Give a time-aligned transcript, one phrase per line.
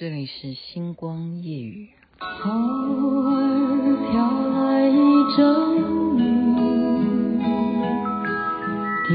[0.00, 1.88] 这里是星光夜雨。
[2.20, 2.50] 偶
[3.24, 3.34] 尔
[4.12, 4.96] 飘来一
[5.36, 5.42] 阵
[6.18, 6.20] 雨，
[9.08, 9.10] 点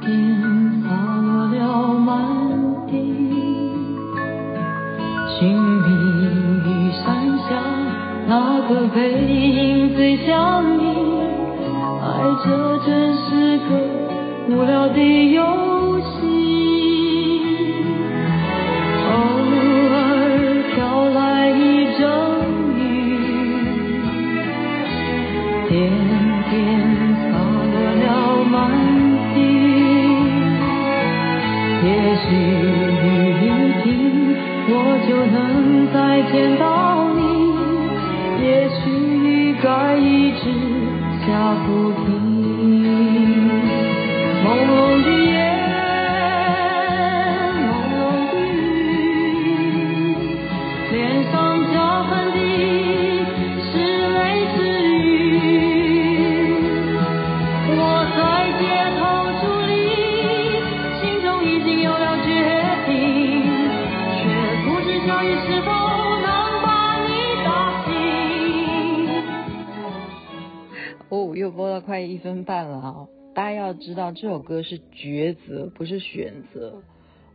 [0.00, 0.88] 点洒
[1.20, 2.10] 落了满
[2.88, 2.92] 地。
[5.38, 5.86] 寻觅
[6.66, 7.06] 雨伞
[7.48, 7.62] 下
[8.26, 10.82] 那个背影最像你，
[12.02, 12.04] 爱
[12.44, 12.48] 这
[12.84, 13.62] 真是个
[14.48, 14.98] 无聊的
[15.30, 16.39] 游戏。
[36.32, 37.54] 见到你，
[38.44, 40.44] 也许雨该一直
[41.26, 42.29] 下不停。
[71.40, 73.08] 又播到快一分半了啊！
[73.34, 76.82] 大家要知道，这首歌是抉择，不是选择。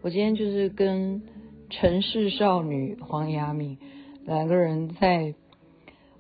[0.03, 1.23] 我今天就是跟
[1.71, 3.79] 城市少女黄雅敏
[4.23, 5.33] 两个人在，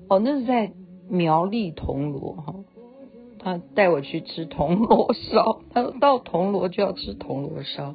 [0.07, 0.71] 哦，那是在
[1.07, 2.55] 苗栗铜锣哈，
[3.37, 7.93] 他带我去吃铜锣烧，他说到铜锣就要吃铜锣烧，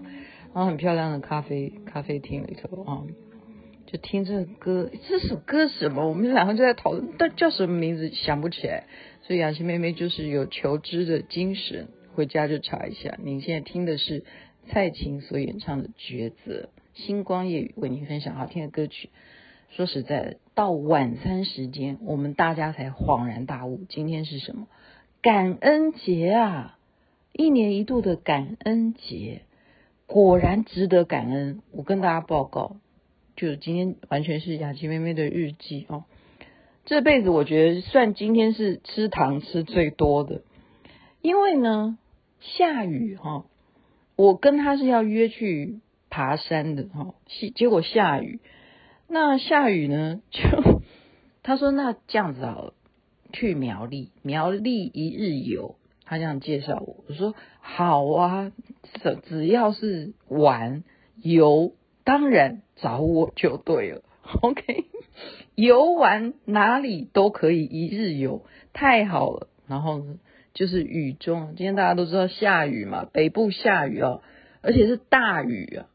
[0.54, 3.02] 然后很漂亮的咖啡咖啡厅里头啊，
[3.90, 6.08] 就听这个歌，这首歌什么？
[6.08, 8.84] 我们两个就在讨论，但叫什么名字想不起来。
[9.22, 13.18] 所以雅琪妹妹就是有求知的精神，回家就查一下。
[13.20, 14.22] 您现在听的是
[14.68, 16.68] 蔡琴所演唱的《抉择》，
[17.04, 19.10] 星光夜语为您分享好听的歌曲。
[19.70, 24.68] 说实在的，到晚餐时间，我们大家才恍然大悟，今天是什么？
[25.20, 26.78] 感恩节啊！
[27.32, 29.42] 一年一度的感恩节，
[30.06, 31.60] 果然值得感恩。
[31.72, 32.76] 我跟大家报告，
[33.40, 36.04] 就今天完全是雅琪妹妹的日记哦。
[36.84, 40.42] 这辈子我觉得算今天是吃糖吃最多的，
[41.22, 41.96] 因为呢
[42.40, 43.46] 下雨哈，
[44.14, 45.80] 我跟他是要约去
[46.10, 47.14] 爬山的哈，
[47.54, 48.40] 结果下雨，
[49.08, 50.82] 那下雨呢就
[51.42, 52.74] 他说那这样子好了，
[53.32, 58.52] 去苗栗苗栗一日游，他这样介绍我，我说好啊，
[59.02, 60.84] 只只要是玩
[61.16, 61.72] 游，
[62.10, 64.02] 当然找我就对了，
[64.42, 64.86] OK。
[65.54, 69.46] 游玩哪里都可以一日游，太好了。
[69.68, 70.18] 然后呢，
[70.52, 74.22] 就是雨中，今天大家都知道下雨嘛，北部下雨哦，
[74.60, 75.86] 而且是大雨啊，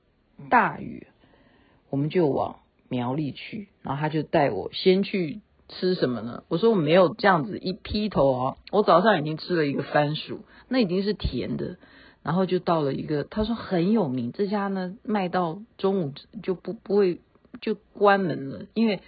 [0.49, 1.07] 大雨。
[1.89, 6.45] 我们就往苗栗去，然后他就带我先去吃什么呢？
[6.47, 11.75] 我说我没有这样子一劈头啊，我早上已经吃了一个番薯，那已经是甜的，
[12.25, 16.13] 然后就到了一个他说很有名这家呢，卖到中午
[16.43, 17.21] 就不不会
[17.61, 18.99] 就关门了，因为。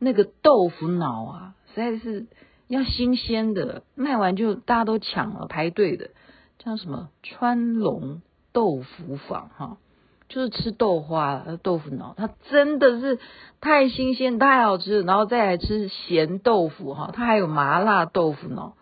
[0.00, 2.26] 那个豆腐脑啊，实在是
[2.66, 6.10] 要新鲜的，卖完就大家都抢了排队的，
[6.58, 8.20] 叫什么川龙
[8.52, 9.78] 豆腐坊哈，
[10.28, 13.18] 就是吃豆花豆腐脑，它真的是
[13.62, 18.74] 太新鲜太好吃了，然后再来吃咸豆腐哈，它还有麻辣豆腐脑，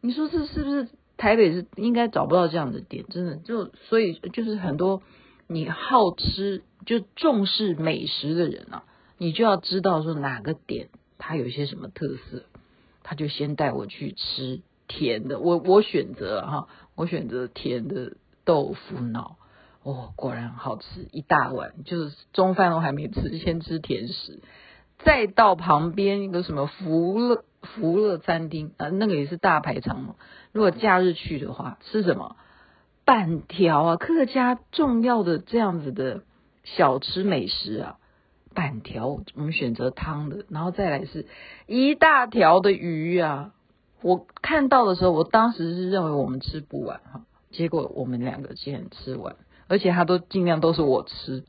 [0.00, 0.88] 你说这是不是
[1.20, 3.04] 台北是应该找不到这样的店？
[3.10, 5.02] 真的就所以就是很多
[5.46, 8.84] 你好吃就重视美食的人啊。
[9.18, 10.88] 你就要知道说哪个点
[11.18, 12.44] 它有些什么特色，
[13.02, 15.38] 他就先带我去吃甜的。
[15.38, 18.16] 我我选择哈，我选择甜的
[18.46, 19.36] 豆腐脑，
[19.82, 24.40] 哦，果然好吃，一大碗，就是中饭都还没吃，先吃甜食，
[25.04, 30.14] 再到旁边一个什么福乐福乐餐厅啊，那个也是大排场嘛。
[30.52, 32.36] 如果假日去的话，吃什么
[33.04, 36.22] 板条啊，客家重要的这样子的
[36.64, 37.96] 小吃美食啊。
[38.52, 41.26] 板条，我们选择汤的，然后再来是
[41.68, 43.52] 一大条的鱼啊！
[44.02, 47.20] 我看到的时候，我当时是认为我们吃不完哈，
[47.52, 49.36] 结果我们两个竟然吃完，
[49.68, 51.44] 而且他都尽量都是我吃，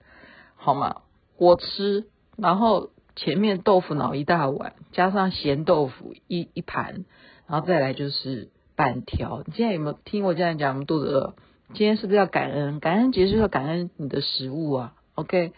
[0.56, 0.98] 好吗？
[1.38, 2.06] 我吃，
[2.38, 2.92] 然后
[3.24, 7.06] 前面豆腐脑一大碗，加上咸豆腐一一盘，
[7.46, 9.44] 然后再来就是板条。
[9.46, 10.72] 你现在有没有听我这样讲？
[10.74, 11.36] 我们肚子饿，
[11.76, 12.80] 今天是不是要感恩？
[12.80, 15.54] 感恩节就是要感恩你的食物啊，OK？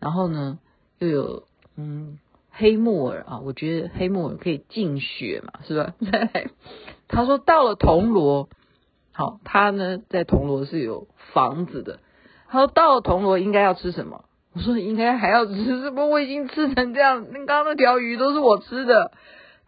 [0.00, 0.58] 然后呢？
[0.98, 1.42] 又有
[1.76, 2.18] 嗯
[2.50, 5.94] 黑木耳啊，我觉得黑木耳可以净血嘛，是吧？
[6.10, 6.50] 再来，
[7.06, 8.48] 他说到了铜锣，
[9.12, 12.00] 好、他呢在铜锣是有房子的。
[12.48, 14.24] 他说到了铜锣应该要吃什么？
[14.56, 16.06] 我说应该还要吃什么？
[16.06, 19.12] 我已经吃成这样，那刚刚那条鱼都是我吃的。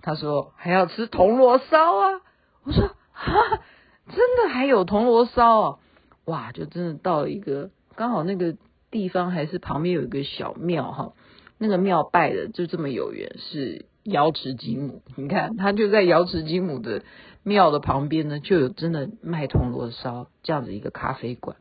[0.01, 2.23] 他说还要吃铜锣烧啊。
[2.65, 3.61] 我说哈，
[4.07, 5.79] 真的还有铜锣烧啊？
[6.25, 8.57] 哇，就真的到了一个刚好那个
[8.91, 11.13] 地方还是旁边有一个小庙哈，
[11.59, 15.03] 那个庙拜的就这么有缘，是瑶池金母。
[15.17, 17.03] 你看他就在瑶池金母的
[17.43, 21.59] 庙的旁边呢，就有真的卖铜锣烧这样子一个咖啡馆。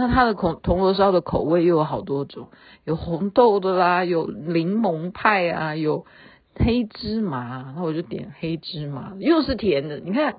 [0.00, 2.48] 那它的铜铜锣烧的口味又有好多种，
[2.84, 6.06] 有红豆的啦，有柠檬派啊，有
[6.54, 9.98] 黑芝麻，那我就点黑芝麻，又是甜的。
[9.98, 10.36] 你看，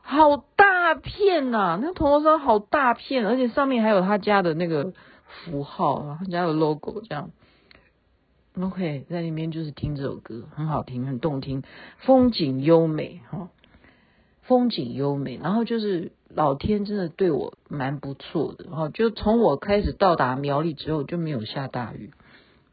[0.00, 4.94] 好大片呐、那铜锣烧好大片，而且上面还有他家的那个
[5.26, 7.30] 符号啊，他家的 logo 这样。
[8.58, 11.62] OK，在里面就是听这首歌，很好听，很动听，
[11.98, 13.50] 风景优美哈，
[14.40, 16.12] 风景优美，然后就是。
[16.38, 22.12] 老天真的对我蛮不错的，然后就从我开始到达苗栗之后就没有下大雨，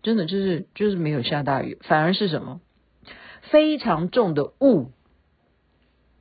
[0.03, 2.61] 真的就是就是没有下大雨，反而是什么？
[3.41, 4.91] 非常重的雾，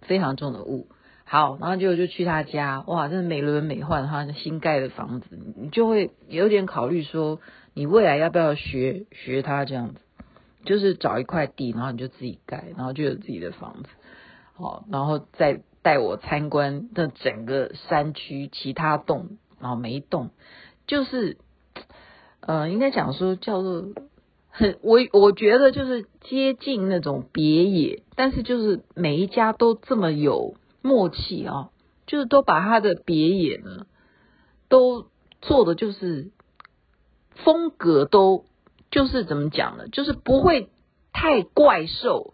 [0.01, 0.89] 非常重的雾。
[1.25, 7.41] 好，然后就就去他家，哇，真的美轮美奂，他新盖的房子，你就会有点考虑说，
[7.75, 10.01] 你未来要不要学学他这样子，
[10.65, 13.91] 就是找一块地，然后你就自己盖，然后就有自己的房子，
[14.55, 15.63] 好，然后再。
[15.85, 20.31] 带我参观的整个山区，其他洞，然后每一栋，
[20.87, 21.37] 就是，
[22.41, 23.89] 呃，应该讲说叫做
[24.49, 31.69] 很我我觉得就是接近那种别野，但是就是每一家都这么有默契啊，
[32.07, 33.85] 就是都把他的别野呢，
[34.71, 35.09] 都
[35.43, 36.31] 做的就是
[37.45, 38.47] 风格都
[38.91, 40.71] 就是怎么讲呢，就是不会
[41.13, 42.33] 太怪兽，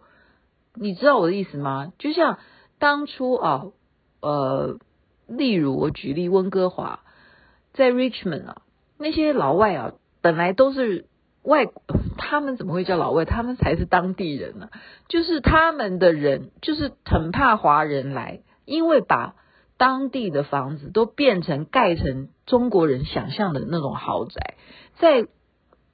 [0.75, 1.93] 你知道我的意思吗？
[1.97, 2.37] 就像。
[2.79, 3.65] 当初啊，
[4.21, 4.79] 呃，
[5.27, 7.01] 例如我举例温哥华，
[7.73, 8.61] 在 Richmond 啊，
[8.97, 11.05] 那些老外啊，本来都是
[11.43, 11.67] 外，
[12.17, 13.23] 他们怎么会叫老外？
[13.23, 14.81] 他们才是当地人呢、啊。
[15.09, 19.35] 就是他们的人，就是很怕华人来，因为把
[19.77, 24.55] 当地的房子都变成盖成中国人想象的那种豪宅，
[24.97, 25.27] 在。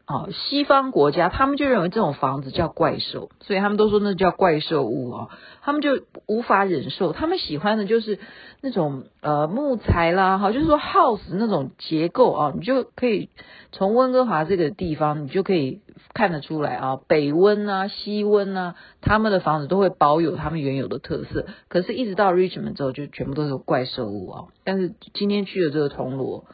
[0.08, 5.30] 哦，西方国家他们就认为这种房子叫怪兽，所以他们都说那叫怪兽屋哦，
[5.62, 7.12] 他们就无法忍受。
[7.12, 8.18] 他们喜欢的就是
[8.62, 13.28] 那种呃木材啦，哈，就是说 house 那种结构啊，你就可以
[13.74, 15.82] 从温哥华这个地方，你就可以
[16.14, 21.48] 看得出来啊，北温啊、西温啊，他们的房子都会保有他们原有的特色。
[21.68, 24.46] 可是，一直到 Richmond 之后，就全部都是怪兽屋啊。
[24.64, 26.46] 但是今天去的这个铜锣。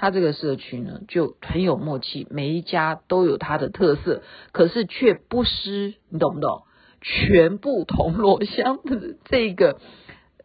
[0.00, 4.22] 他这个社区呢，就很有默契，每一家都有它的特色，
[4.52, 6.62] 可是却不失，你懂不懂？
[7.00, 9.80] 全部铜锣乡的这个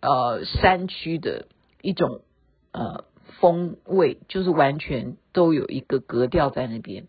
[0.02, 1.46] 呃山区的
[1.84, 2.22] 一种
[2.72, 3.06] 呃
[3.40, 7.06] 风味，就是完全都有一个格调在那边。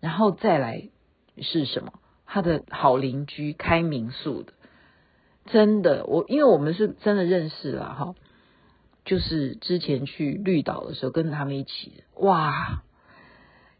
[0.00, 0.90] 然后再来
[1.40, 1.94] 是什么？
[2.26, 4.52] 他的好邻居开民宿的，
[5.46, 8.14] 真的，我因为我们是真的认识了哈。
[9.04, 12.82] 就是之前去绿岛的时候，跟着他们一起，哇，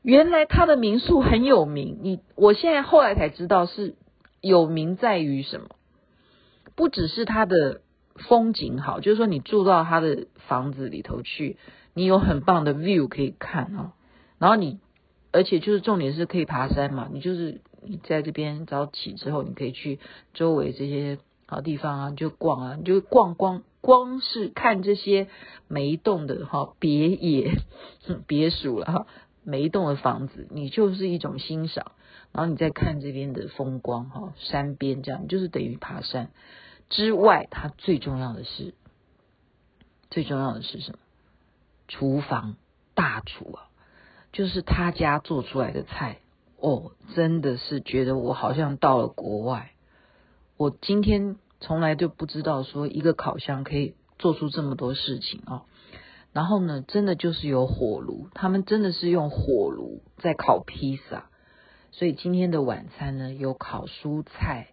[0.03, 1.99] 原来他的民宿很有名。
[2.03, 3.95] 你我现在后来才知道，是
[4.41, 5.69] 有名在于什么？
[6.77, 7.81] 不只是他的
[8.17, 11.57] 风景好，就是说你住到他的房子里头去，
[11.95, 13.93] 你有很棒的 view 可以看哦。
[14.39, 14.79] 然后你，
[15.33, 17.09] 而且就是重点是可以爬山嘛。
[17.13, 20.01] 你就是你在这边早起之后，你可以去
[20.35, 23.63] 周围这些好地方啊，就逛啊，你就逛逛。
[23.85, 25.29] 光是看这些
[25.69, 27.53] 每一栋的哈别野
[28.27, 29.07] 别墅了哈，
[29.43, 31.93] 每一栋的房子，你就是一种欣赏，
[32.33, 36.31] 然后你再看这边的风光哈，山边这样，就是等于爬山
[36.89, 38.73] 之外，它最重要的是，
[40.09, 40.99] 最重要的是什么？
[41.87, 42.57] 厨房
[42.95, 43.69] 大厨啊，
[44.33, 46.21] 就是他家做出来的菜
[46.59, 49.73] 哦，真的是觉得我好像到了国外，
[50.57, 51.37] 我今天。
[51.67, 55.63] 从来就不知道说一个烤箱可以做出这么多事情啊！
[56.31, 61.31] 然后呢，真的就是有火炉，他们真的是用火炉在烤披萨。
[61.91, 64.69] 所以今天的晚餐呢，有烤蔬菜，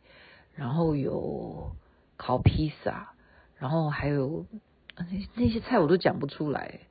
[0.54, 1.72] 然后有
[2.18, 3.14] 烤披萨，
[3.56, 4.46] 然后还有
[4.98, 5.06] 那
[5.36, 6.82] 那些菜我都讲不出来。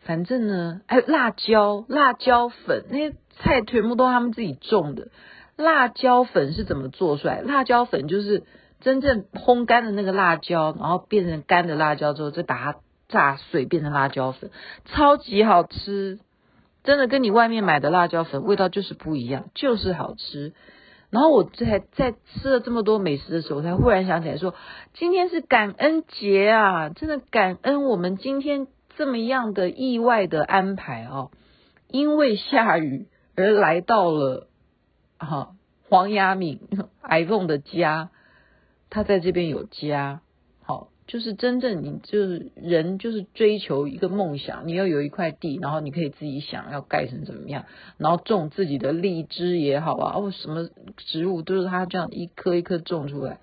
[0.00, 5.08] 反正呢，还有辣椒、辣椒粉，那些菜全部都他们自己种的。
[5.56, 7.42] 辣椒粉是怎么做出来？
[7.42, 8.44] 辣椒粉就是。
[8.80, 14.50] 真正烘干的那个辣椒，然后变成干的辣椒之后，再把它炸碎变成辣椒粉，
[14.86, 16.18] 超级好吃。
[16.82, 20.54] 真的跟你外面买的辣椒粉味道就是不一样，就是好吃。
[21.10, 24.54] 然后我在在吃了这么多美食的时候，我才忽然想起来说，
[24.94, 26.88] 今天是感恩节啊！
[26.88, 31.30] 真的感恩我们今天这么样的意外的安排哦。
[31.88, 34.46] 因为下雨而来到了
[35.18, 35.48] 哈
[35.88, 36.60] 黄雅敏
[37.02, 38.10] iPhone 的家，
[38.90, 40.20] 他在这边有家，
[40.60, 47.64] 好，就是真正你就是人就是追求一个梦想，你要有一块地，然后你可以自己想要盖成怎么样，
[47.96, 53.38] 然后种自己的荔枝也好啊，哦什么植物都是他这样一颗一颗种出来，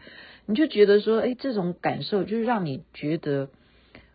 [0.46, 3.50] 你就觉得说，哎，这种感受就是让你觉得。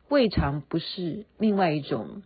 [0.08, 2.22] 未尝不是另外一种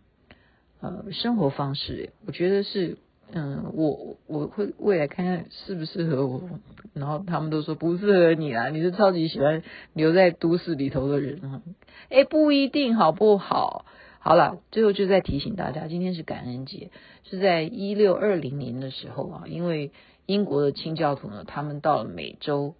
[0.81, 2.97] 呃生活方式，我觉得是
[3.31, 6.41] 嗯，我我会未来看看适不适合我，
[6.93, 11.61] 然后他们都说不适合你啊，你是超级喜欢留在都市里头的人啊，
[12.09, 13.85] 哎，不一定好不好？
[14.19, 16.89] 好了，最后就再提醒大家，今天是感恩节，
[17.23, 19.91] 是在一六二零年的时候啊，因为
[20.25, 22.75] 英国的清教徒呢，他们到了美洲。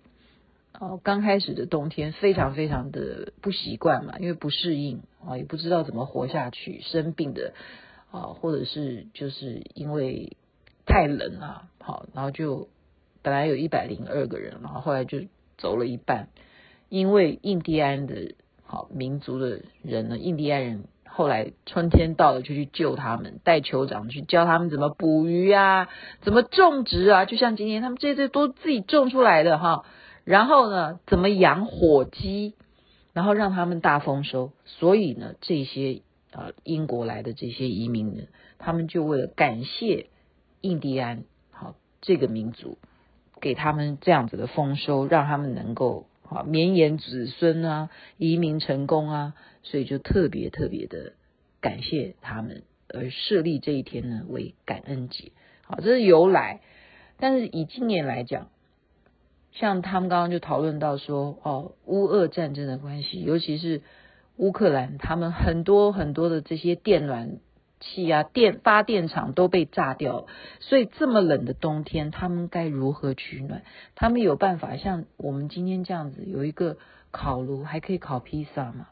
[0.79, 7.53] 哦，刚开始的冬天非常非常的不习惯嘛，因为不适应啊，也不知道怎么活下去，生病的
[8.11, 10.37] 啊，或者是就是因为
[10.85, 12.69] 太冷了，好，然后就
[13.21, 15.19] 本来有一百零二个人，然后后来就
[15.57, 16.29] 走了一半，
[16.89, 18.33] 因为印第安的
[18.63, 25.89] 好民族的人呢，印第安人后来春天到了就去救他们，带酋长去教他们怎么捕鱼啊，
[26.21, 29.83] 怎么种植啊，就像今天他们这些都自己种出来的哈。
[30.23, 32.53] 然后呢，怎么养火鸡，
[33.13, 34.51] 然后让他们大丰收。
[34.65, 36.01] 所以呢，这些
[36.37, 38.23] 啊英国来的这些移民呢，
[38.59, 40.07] 他们就为了感谢
[40.61, 42.77] 印第安好这个民族，
[43.41, 51.13] 给他们这样子的丰收，让他们能够啊绵延子孙啊，移民成功啊，所以就特别特别的
[51.59, 55.31] 感谢他们，而设立这一天呢为感恩节。
[55.63, 56.61] 好，这是由来。
[57.19, 58.49] 但是以今年来讲，
[59.53, 63.81] 像他们刚刚就讨论到说，哦，乌俄战争的关系，尤其是
[64.37, 67.39] 乌克兰，他们很多很多的这些电暖
[67.79, 70.25] 器啊、电发电厂都被炸掉，
[70.59, 73.63] 所以这么冷的冬天，他们该如何取暖？
[73.95, 76.77] 他们有办法像我们今天这样子有一个
[77.11, 78.87] 烤炉，还可以烤披萨吗？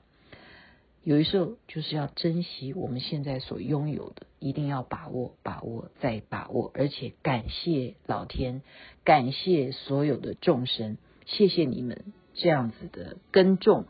[1.03, 8.63] 有一时候就是要珍惜我们现在所拥有的，一定要把握、把握再把握，而且感谢老天，
[9.03, 10.97] 感谢所有的众生，
[11.27, 13.85] 谢谢你们这样子的耕种，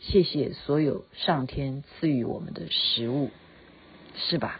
[0.00, 3.30] 谢谢所有上天赐予我们的食物，
[4.16, 4.58] 是吧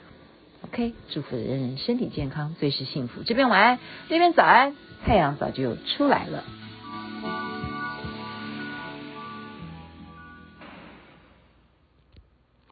[0.63, 3.23] ？OK，祝福人人身体健康，最是幸福。
[3.25, 3.79] 这边晚安，
[4.09, 6.45] 那边早安，太阳早就出来了。